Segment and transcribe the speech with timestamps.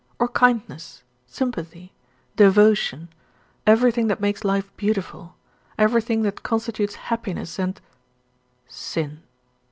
[0.17, 1.93] Or kindness, sympathy,
[2.35, 3.09] devotion,
[3.67, 5.35] everything that makes life beautiful
[5.77, 7.79] everything that constitutes happiness and"
[8.67, 9.21] "Sin."